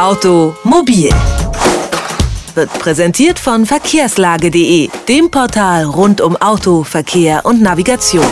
Automobil 0.00 1.10
wird 2.54 2.72
präsentiert 2.78 3.38
von 3.38 3.66
verkehrslage.de, 3.66 4.88
dem 5.06 5.30
Portal 5.30 5.84
rund 5.84 6.22
um 6.22 6.38
Auto, 6.38 6.84
Verkehr 6.84 7.44
und 7.44 7.60
Navigation. 7.60 8.24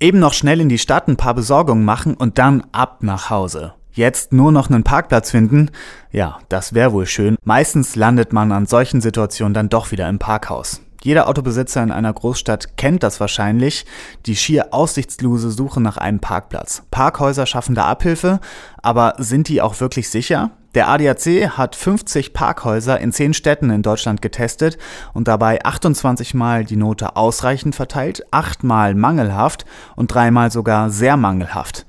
Eben 0.00 0.18
noch 0.18 0.32
schnell 0.32 0.60
in 0.60 0.68
die 0.68 0.78
Stadt 0.78 1.06
ein 1.06 1.16
paar 1.16 1.34
Besorgungen 1.34 1.84
machen 1.84 2.14
und 2.14 2.38
dann 2.38 2.64
ab 2.72 3.04
nach 3.04 3.30
Hause. 3.30 3.74
Jetzt 3.92 4.32
nur 4.32 4.50
noch 4.50 4.68
einen 4.68 4.82
Parkplatz 4.82 5.30
finden? 5.30 5.70
Ja, 6.10 6.40
das 6.48 6.74
wäre 6.74 6.92
wohl 6.92 7.06
schön. 7.06 7.36
Meistens 7.44 7.94
landet 7.94 8.32
man 8.32 8.50
an 8.50 8.66
solchen 8.66 9.00
Situationen 9.00 9.54
dann 9.54 9.68
doch 9.68 9.92
wieder 9.92 10.08
im 10.08 10.18
Parkhaus. 10.18 10.80
Jeder 11.02 11.28
Autobesitzer 11.28 11.82
in 11.82 11.90
einer 11.90 12.12
Großstadt 12.12 12.76
kennt 12.76 13.02
das 13.02 13.20
wahrscheinlich, 13.20 13.86
die 14.26 14.36
schier 14.36 14.74
aussichtslose 14.74 15.50
Suche 15.50 15.80
nach 15.80 15.96
einem 15.96 16.20
Parkplatz. 16.20 16.82
Parkhäuser 16.90 17.46
schaffen 17.46 17.74
da 17.74 17.86
Abhilfe, 17.86 18.38
aber 18.82 19.14
sind 19.16 19.48
die 19.48 19.62
auch 19.62 19.80
wirklich 19.80 20.10
sicher? 20.10 20.50
Der 20.74 20.88
ADAC 20.88 21.56
hat 21.56 21.74
50 21.74 22.32
Parkhäuser 22.32 23.00
in 23.00 23.12
10 23.12 23.34
Städten 23.34 23.70
in 23.70 23.82
Deutschland 23.82 24.20
getestet 24.20 24.76
und 25.14 25.26
dabei 25.26 25.64
28 25.64 26.34
Mal 26.34 26.64
die 26.64 26.76
Note 26.76 27.16
ausreichend 27.16 27.74
verteilt, 27.74 28.24
8 28.30 28.62
Mal 28.62 28.94
mangelhaft 28.94 29.64
und 29.96 30.14
3 30.14 30.30
Mal 30.30 30.52
sogar 30.52 30.90
sehr 30.90 31.16
mangelhaft. 31.16 31.86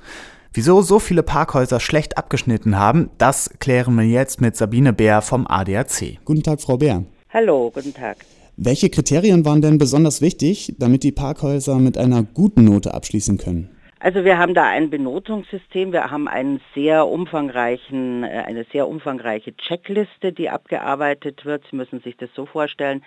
Wieso 0.53 0.81
so 0.81 1.00
viele 1.00 1.22
Parkhäuser 1.22 1.80
schlecht 1.80 2.17
abgeschnitten 2.17 2.80
haben, 2.80 3.09
das 3.17 3.52
klären 3.59 3.95
wir 3.95 4.05
jetzt 4.05 4.41
mit 4.41 4.58
Sabine 4.58 4.94
Bär 4.94 5.22
vom 5.22 5.48
ADAC. 5.48 6.20
Guten 6.25 6.44
Tag, 6.44 6.62
Frau 6.62 6.78
Bär. 6.78 7.03
Hallo, 7.30 7.72
guten 7.73 7.94
Tag. 7.94 8.17
Welche 8.64 8.92
Kriterien 8.92 9.44
waren 9.44 9.64
denn 9.64 9.80
besonders 9.80 10.22
wichtig, 10.22 10.76
damit 10.78 11.02
die 11.02 11.12
Parkhäuser 11.12 11.80
mit 11.80 11.98
einer 11.98 12.22
guten 12.22 12.64
Note 12.64 12.94
abschließen 12.94 13.40
können? 13.40 13.76
Also 14.00 14.24
wir 14.24 14.38
haben 14.38 14.54
da 14.54 14.68
ein 14.68 14.92
Benotungssystem, 14.92 15.92
wir 15.92 16.12
haben 16.12 16.28
einen 16.28 16.62
sehr 16.76 17.08
umfangreichen, 17.08 18.24
äh, 18.24 18.44
eine 18.46 18.66
sehr 18.72 18.88
umfangreiche 18.88 19.58
Checkliste, 19.58 20.32
die 20.32 20.52
abgearbeitet 20.52 21.44
wird. 21.44 21.64
Sie 21.72 21.76
müssen 21.76 22.02
sich 22.02 22.18
das 22.18 22.30
so 22.36 22.45
vorstellen. 22.45 23.03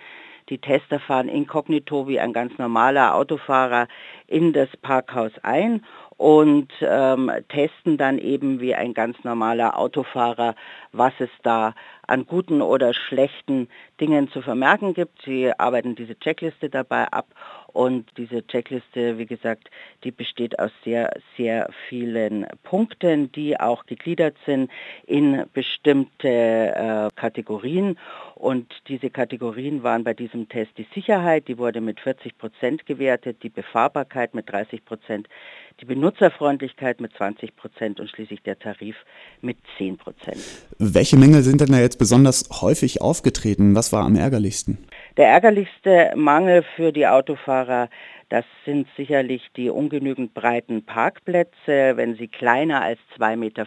Die 0.49 0.57
Tester 0.57 0.99
fahren 0.99 1.29
inkognito 1.29 2.05
wie 2.09 2.19
ein 2.19 2.33
ganz 2.33 2.57
normaler 2.57 3.15
Autofahrer 3.15 3.87
in 4.27 4.51
das 4.51 4.67
Parkhaus 4.81 5.31
ein 5.41 5.85
und 6.17 6.69
ähm, 6.81 7.29
testen 7.49 7.97
dann 7.97 8.17
eben 8.17 8.61
wie 8.61 8.73
ein 8.73 8.93
ganz 8.93 9.21
normaler 9.23 9.77
Autofahrer, 9.77 10.55
was 10.91 11.13
es 11.19 11.29
da 11.43 11.73
an 12.07 12.25
guten 12.25 12.61
oder 12.61 12.93
schlechten 12.93 13.67
Dingen 13.99 14.29
zu 14.29 14.41
vermerken 14.41 14.93
gibt. 14.93 15.21
Sie 15.23 15.51
arbeiten 15.57 15.95
diese 15.95 16.17
Checkliste 16.17 16.69
dabei 16.69 17.07
ab 17.11 17.27
und 17.75 18.05
diese 18.15 18.47
Checkliste, 18.47 19.17
wie 19.17 19.25
gesagt, 19.25 19.69
die 20.05 20.11
besteht 20.11 20.57
aus 20.59 20.71
sehr, 20.85 21.11
sehr 21.35 21.69
vielen 21.89 22.45
Punkten, 22.63 23.33
die 23.33 23.59
auch 23.59 23.85
gegliedert 23.85 24.37
sind 24.45 24.71
in 25.05 25.43
bestimmte 25.53 26.29
äh, 26.29 27.09
Kategorien. 27.17 27.97
Und 28.35 28.71
diese 28.87 29.09
Kategorien 29.09 29.83
waren 29.83 30.05
bei 30.05 30.13
diesem 30.13 30.47
Test 30.47 30.71
die 30.77 30.87
Sicherheit, 30.95 31.49
die 31.49 31.57
wurde 31.57 31.81
mit 31.81 31.99
40 31.99 32.37
Prozent 32.37 32.85
gewertet, 32.85 33.43
die 33.43 33.49
Befahrbarkeit 33.49 34.35
mit 34.35 34.49
30 34.49 34.85
Prozent, 34.85 35.27
die 35.81 35.85
Benutzerfreundlichkeit 35.85 37.01
mit 37.01 37.11
20 37.17 37.57
Prozent 37.57 37.99
und 37.99 38.09
schließlich 38.09 38.41
der 38.43 38.57
Tarif 38.57 38.95
mit 39.41 39.57
10 39.77 39.97
Prozent. 39.97 40.37
Welche 40.79 41.17
Mängel 41.17 41.43
sind 41.43 41.59
denn 41.59 41.73
da 41.73 41.79
jetzt 41.79 41.99
besonders 41.99 42.47
häufig 42.61 43.01
aufgetreten? 43.01 43.75
Was 43.75 43.91
war 43.91 44.05
am 44.05 44.15
ärgerlichsten? 44.15 44.77
Der 45.17 45.29
ärgerlichste 45.29 46.11
Mangel 46.15 46.63
für 46.75 46.91
die 46.91 47.07
Autofahrer, 47.07 47.87
das 48.27 48.43
sind 48.65 48.85
sicherlich 48.97 49.47
die 49.55 49.69
ungenügend 49.69 50.33
breiten 50.33 50.85
Parkplätze, 50.85 51.95
wenn 51.95 52.15
sie 52.15 52.27
kleiner 52.27 52.81
als 52.81 52.99
2,50 53.17 53.35
Meter 53.37 53.65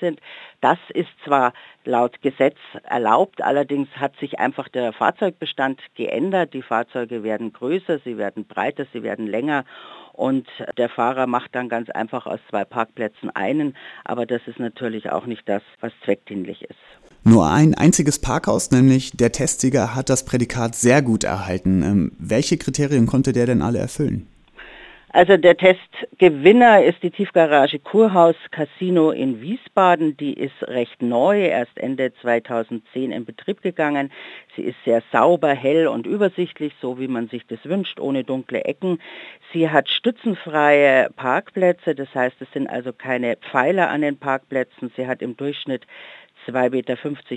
sind. 0.00 0.20
Das 0.62 0.78
ist 0.94 1.10
zwar 1.26 1.52
laut 1.84 2.22
Gesetz 2.22 2.56
erlaubt, 2.84 3.42
allerdings 3.42 3.88
hat 3.96 4.16
sich 4.16 4.38
einfach 4.38 4.70
der 4.70 4.94
Fahrzeugbestand 4.94 5.78
geändert. 5.94 6.54
Die 6.54 6.62
Fahrzeuge 6.62 7.22
werden 7.22 7.52
größer, 7.52 7.98
sie 7.98 8.16
werden 8.16 8.46
breiter, 8.46 8.86
sie 8.94 9.02
werden 9.02 9.26
länger 9.26 9.66
und 10.12 10.46
der 10.76 10.88
Fahrer 10.88 11.26
macht 11.26 11.54
dann 11.54 11.68
ganz 11.68 11.90
einfach 11.90 12.26
aus 12.26 12.40
zwei 12.50 12.64
Parkplätzen 12.64 13.30
einen, 13.30 13.76
aber 14.04 14.26
das 14.26 14.42
ist 14.46 14.58
natürlich 14.58 15.10
auch 15.10 15.26
nicht 15.26 15.48
das, 15.48 15.62
was 15.80 15.92
zweckdienlich 16.04 16.62
ist. 16.62 16.78
Nur 17.24 17.48
ein 17.48 17.74
einziges 17.74 18.18
Parkhaus, 18.18 18.72
nämlich 18.72 19.12
der 19.12 19.30
Testsieger, 19.30 19.94
hat 19.94 20.08
das 20.08 20.24
Prädikat 20.24 20.74
sehr 20.74 21.02
gut 21.02 21.22
erhalten. 21.22 21.82
Ähm, 21.82 22.12
welche 22.18 22.58
Kriterien 22.58 23.06
konnte 23.06 23.32
der 23.32 23.46
denn 23.46 23.62
alle 23.62 23.78
erfüllen? 23.78 24.26
Also 25.14 25.36
der 25.36 25.58
Testgewinner 25.58 26.82
ist 26.84 27.02
die 27.02 27.10
Tiefgarage 27.10 27.78
Kurhaus 27.78 28.34
Casino 28.50 29.10
in 29.10 29.42
Wiesbaden. 29.42 30.16
Die 30.16 30.32
ist 30.32 30.62
recht 30.62 31.02
neu, 31.02 31.44
erst 31.44 31.76
Ende 31.76 32.14
2010 32.22 33.12
in 33.12 33.26
Betrieb 33.26 33.60
gegangen. 33.60 34.10
Sie 34.56 34.62
ist 34.62 34.76
sehr 34.86 35.02
sauber, 35.12 35.50
hell 35.50 35.86
und 35.86 36.06
übersichtlich, 36.06 36.72
so 36.80 36.98
wie 36.98 37.08
man 37.08 37.28
sich 37.28 37.46
das 37.46 37.62
wünscht, 37.64 38.00
ohne 38.00 38.24
dunkle 38.24 38.64
Ecken. 38.64 39.02
Sie 39.52 39.68
hat 39.68 39.90
stützenfreie 39.90 41.10
Parkplätze, 41.14 41.94
das 41.94 42.14
heißt, 42.14 42.36
es 42.40 42.50
sind 42.52 42.66
also 42.68 42.94
keine 42.94 43.36
Pfeiler 43.36 43.90
an 43.90 44.00
den 44.00 44.16
Parkplätzen. 44.16 44.90
Sie 44.96 45.06
hat 45.06 45.20
im 45.20 45.36
Durchschnitt 45.36 45.86
2,50 46.46 46.70
Meter 46.70 46.96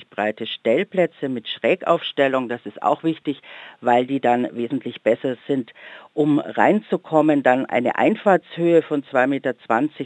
breite 0.10 0.48
Stellplätze 0.48 1.30
mit 1.30 1.48
Schrägaufstellung. 1.48 2.50
Das 2.50 2.66
ist 2.66 2.82
auch 2.82 3.04
wichtig, 3.04 3.42
weil 3.82 4.06
die 4.06 4.20
dann 4.20 4.48
wesentlich 4.56 5.02
besser 5.02 5.36
sind, 5.48 5.74
um 6.16 6.40
reinzukommen. 6.40 7.44
Dann 7.44 7.68
eine 7.68 7.98
Einfahrtshöhe 7.98 8.82
von 8.82 9.04
2,20 9.04 9.28
Meter. 9.28 9.54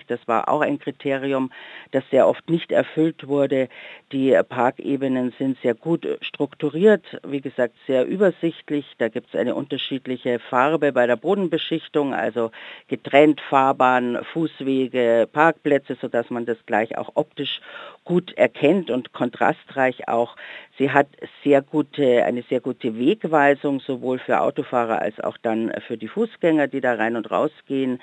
Das 0.08 0.28
war 0.28 0.50
auch 0.50 0.62
ein 0.62 0.80
Kriterium, 0.80 1.52
das 1.92 2.03
sehr 2.12 2.28
oft 2.28 2.50
nicht 2.50 2.72
erfüllt 2.72 3.28
wurde. 3.28 3.70
Die 4.12 4.38
Parkebenen 4.50 5.34
sind 5.38 5.58
sehr 5.62 5.75
gut 5.75 6.06
strukturiert, 6.22 7.03
wie 7.25 7.42
gesagt, 7.42 7.75
sehr 7.88 8.06
übersichtlich. 8.06 8.86
Da 8.98 9.08
gibt 9.08 9.30
es 9.34 9.40
eine 9.40 9.56
unterschiedliche 9.56 10.40
Farbe 10.40 10.92
bei 10.92 11.06
der 11.06 11.16
Bodenbeschichtung, 11.16 12.14
also 12.14 12.52
getrennt 12.88 13.40
Fahrbahn, 13.40 14.18
Fußwege, 14.34 15.30
Parkplätze, 15.31 15.96
sodass 16.02 16.30
man 16.31 16.46
das 16.46 16.58
gleich 16.66 16.98
auch 16.98 17.12
optisch 17.14 17.62
gut 18.03 18.36
erkennt 18.36 18.90
und 18.90 19.14
kontrastreich 19.14 20.08
auch. 20.08 20.36
Sie 20.80 20.90
hat 20.90 21.08
sehr 21.44 21.62
gute, 21.62 22.24
eine 22.24 22.42
sehr 22.50 22.62
gute 22.62 22.98
Wegweisung, 22.98 23.80
sowohl 23.81 24.18
für 24.18 24.42
Autofahrer 24.42 25.00
als 25.00 25.19
auch 25.19 25.38
dann 25.38 25.72
für 25.86 25.99
die 26.00 26.08
Fußgänger, 26.08 26.68
die 26.68 26.82
da 26.82 26.96
rein 26.96 27.16
und 27.16 27.30
raus 27.30 27.52
gehen. 27.68 28.02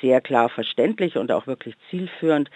Sehr 0.00 0.20
klar 0.20 0.48
verständlich 0.48 1.16
und 1.16 1.32
auch 1.32 1.46
wirklich 1.46 1.74
zielführend. 1.90 2.50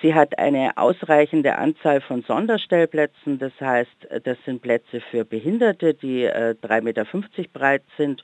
Sie 0.00 0.14
hat 0.14 0.38
eine 0.38 0.76
ausreichende 0.76 1.56
Anzahl 1.56 2.00
von 2.00 2.22
Sonderstellplätzen, 2.22 3.38
das 3.38 3.52
heißt, 3.60 4.08
das 4.24 4.38
sind 4.44 4.62
Plätze 4.62 5.00
für 5.00 5.24
Behinderte, 5.24 5.94
die 5.94 6.24
äh, 6.24 6.54
3,50 6.62 6.82
Meter 6.82 7.04
breit 7.52 7.82
sind 7.96 8.22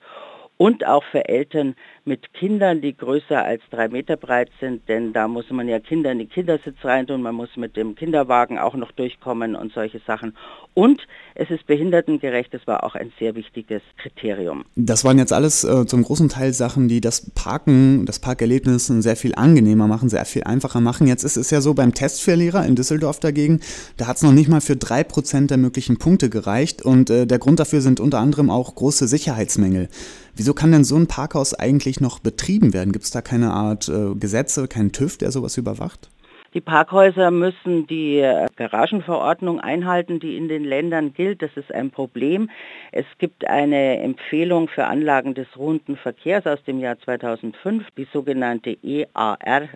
und 0.56 0.86
auch 0.86 1.02
für 1.10 1.28
Eltern 1.28 1.74
mit 2.04 2.32
Kindern, 2.34 2.80
die 2.80 2.96
größer 2.96 3.44
als 3.44 3.62
drei 3.70 3.88
Meter 3.88 4.16
breit 4.16 4.50
sind, 4.60 4.88
denn 4.88 5.12
da 5.12 5.28
muss 5.28 5.50
man 5.50 5.68
ja 5.68 5.78
Kinder 5.80 6.12
in 6.12 6.18
den 6.18 6.28
Kindersitz 6.28 6.76
rein 6.82 7.06
tun, 7.06 7.22
man 7.22 7.34
muss 7.34 7.56
mit 7.56 7.76
dem 7.76 7.94
Kinderwagen 7.94 8.58
auch 8.58 8.74
noch 8.74 8.92
durchkommen 8.92 9.54
und 9.54 9.72
solche 9.72 10.00
Sachen. 10.06 10.36
Und 10.74 11.00
es 11.34 11.50
ist 11.50 11.66
behindertengerecht, 11.66 12.52
das 12.54 12.66
war 12.66 12.84
auch 12.84 12.94
ein 12.94 13.12
sehr 13.18 13.34
wichtiges 13.34 13.82
Kriterium. 13.98 14.64
Das 14.74 15.04
waren 15.04 15.18
jetzt 15.18 15.32
alles 15.32 15.64
äh, 15.64 15.86
zum 15.86 16.02
großen 16.02 16.28
Teil 16.28 16.52
Sachen, 16.52 16.88
die 16.88 17.00
das 17.00 17.30
Parken, 17.30 18.06
das 18.06 18.18
Parkerlebnis 18.18 18.86
sehr 18.86 19.16
viel 19.16 19.34
angenehmer 19.34 19.86
machen, 19.86 20.08
sehr 20.08 20.24
viel 20.24 20.44
einfacher 20.44 20.80
machen. 20.80 21.06
Jetzt 21.06 21.24
ist 21.24 21.36
es 21.36 21.50
ja 21.50 21.60
so 21.60 21.74
beim 21.74 21.94
Testverlierer 21.94 22.64
in 22.66 22.74
Düsseldorf 22.74 23.20
dagegen, 23.20 23.60
da 23.96 24.06
hat 24.06 24.16
es 24.16 24.22
noch 24.22 24.32
nicht 24.32 24.48
mal 24.48 24.60
für 24.60 24.76
drei 24.76 25.04
Prozent 25.04 25.50
der 25.50 25.58
möglichen 25.58 25.98
Punkte 25.98 26.30
gereicht 26.30 26.82
und 26.82 27.10
äh, 27.10 27.26
der 27.26 27.38
Grund 27.38 27.60
dafür 27.60 27.80
sind 27.80 28.00
unter 28.00 28.18
anderem 28.18 28.50
auch 28.50 28.74
große 28.74 29.08
Sicherheitsmängel. 29.08 29.88
Wieso 30.34 30.54
kann 30.54 30.72
denn 30.72 30.84
so 30.84 30.96
ein 30.96 31.08
Parkhaus 31.08 31.52
eigentlich 31.52 32.00
noch 32.00 32.18
betrieben 32.18 32.72
werden? 32.72 32.92
Gibt 32.92 33.04
es 33.04 33.10
da 33.10 33.20
keine 33.20 33.52
Art 33.52 33.88
äh, 33.88 34.14
Gesetze, 34.14 34.66
keinen 34.66 34.92
TÜV, 34.92 35.18
der 35.18 35.30
sowas 35.30 35.58
überwacht? 35.58 36.08
Die 36.54 36.60
Parkhäuser 36.60 37.30
müssen 37.30 37.86
die 37.86 38.18
äh, 38.18 38.46
Garagenverordnung 38.56 39.60
einhalten, 39.60 40.20
die 40.20 40.36
in 40.36 40.48
den 40.48 40.64
Ländern 40.64 41.14
gilt. 41.14 41.40
Das 41.40 41.50
ist 41.56 41.72
ein 41.72 41.90
Problem. 41.90 42.50
Es 42.92 43.06
gibt 43.18 43.46
eine 43.46 44.00
Empfehlung 44.00 44.68
für 44.68 44.84
Anlagen 44.84 45.34
des 45.34 45.46
ruhenden 45.56 45.96
Verkehrs 45.96 46.46
aus 46.46 46.62
dem 46.64 46.78
Jahr 46.78 46.98
2005, 46.98 47.86
die 47.96 48.06
sogenannte 48.12 48.76
EAR 48.82 49.68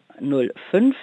05. 0.71 0.95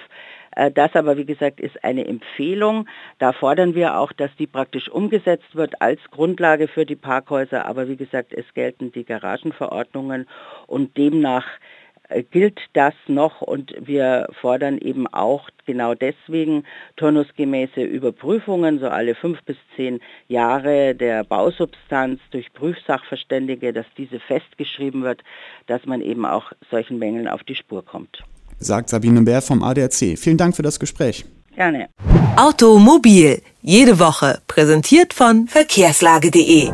Äh, 0.56 0.72
das 0.72 0.96
aber, 0.96 1.18
wie 1.18 1.26
gesagt, 1.26 1.60
ist 1.60 1.84
eine 1.84 2.06
Empfehlung. 2.06 2.88
Da 3.20 3.34
fordern 3.34 3.76
wir 3.76 3.98
auch, 3.98 4.14
dass 4.14 4.32
die 4.38 4.48
praktisch 4.48 4.90
umgesetzt 4.90 5.56
wird 5.56 5.82
als 5.82 6.00
Grundlage 6.12 6.68
für 6.68 6.86
die 6.86 6.96
Parkhäuser. 6.96 7.66
Aber 7.66 7.88
wie 7.88 7.98
gesagt, 7.98 8.34
es 8.34 8.46
gelten 8.54 8.92
die 8.92 9.06
Garagenverordnungen 9.06 10.28
und 10.68 10.98
demnach 10.98 11.46
äh, 12.10 12.24
gilt 12.24 12.60
das 12.74 12.94
noch 13.08 13.42
und 13.42 13.74
wir 13.80 14.28
fordern 14.42 14.78
eben 14.78 15.08
auch 15.08 15.50
genau 15.66 15.96
deswegen 15.96 16.66
turnusgemäße 16.98 17.82
Überprüfungen, 17.82 18.80
so 18.80 18.88
alle 18.88 19.16
fünf 19.16 19.42
bis 19.44 19.58
zehn 19.76 20.00
Jahre 20.28 20.96
der 20.96 21.24
Bausubstanz 21.24 22.20
durch 22.32 22.52
Prüfsachverständige, 22.54 23.74
dass 23.74 23.86
diese 23.98 24.20
festgeschrieben 24.20 25.04
wird, 25.04 25.24
dass 25.68 25.86
man 25.86 26.02
eben 26.02 26.26
auch 26.26 26.52
solchen 26.70 27.00
Mängeln 27.00 27.28
auf 27.28 27.44
die 27.44 27.56
Spur 27.56 27.86
kommt 27.86 28.24
sagt 28.64 28.90
Sabine 28.90 29.22
Bär 29.22 29.42
vom 29.42 29.64
ADAC. 29.64 30.18
Vielen 30.18 30.38
Dank 30.38 30.56
für 30.56 30.64
das 30.64 30.80
Gespräch. 30.80 31.26
Gerne. 31.56 31.90
Automobil, 32.36 33.42
jede 33.62 34.00
Woche, 34.00 34.40
präsentiert 34.48 35.14
von 35.14 35.48
verkehrslage.de. 35.48 36.72